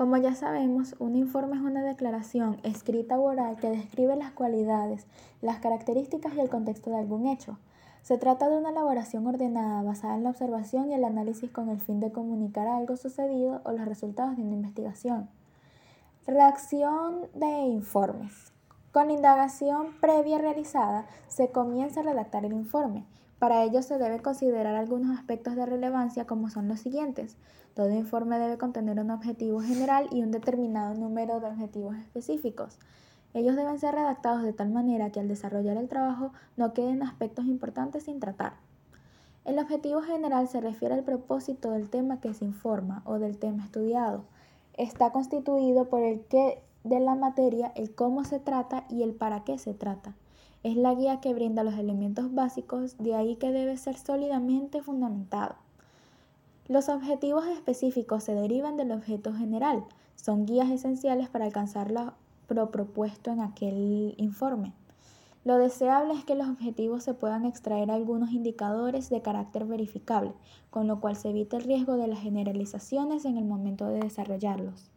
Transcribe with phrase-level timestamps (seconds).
[0.00, 5.06] Como ya sabemos, un informe es una declaración escrita o oral que describe las cualidades,
[5.42, 7.58] las características y el contexto de algún hecho.
[8.00, 11.80] Se trata de una elaboración ordenada basada en la observación y el análisis con el
[11.80, 15.28] fin de comunicar algo sucedido o los resultados de una investigación.
[16.26, 18.54] Reacción de informes.
[18.92, 23.04] Con la indagación previa realizada se comienza a redactar el informe.
[23.38, 27.36] Para ello se deben considerar algunos aspectos de relevancia como son los siguientes.
[27.74, 32.78] Todo informe debe contener un objetivo general y un determinado número de objetivos específicos.
[33.32, 37.44] Ellos deben ser redactados de tal manera que al desarrollar el trabajo no queden aspectos
[37.44, 38.54] importantes sin tratar.
[39.44, 43.64] El objetivo general se refiere al propósito del tema que se informa o del tema
[43.64, 44.24] estudiado.
[44.74, 49.44] Está constituido por el qué de la materia, el cómo se trata y el para
[49.44, 50.14] qué se trata.
[50.62, 55.54] Es la guía que brinda los elementos básicos, de ahí que debe ser sólidamente fundamentado.
[56.68, 59.84] Los objetivos específicos se derivan del objeto general,
[60.16, 64.74] son guías esenciales para alcanzar lo propuesto en aquel informe.
[65.42, 70.32] Lo deseable es que los objetivos se puedan extraer algunos indicadores de carácter verificable,
[70.68, 74.90] con lo cual se evita el riesgo de las generalizaciones en el momento de desarrollarlos.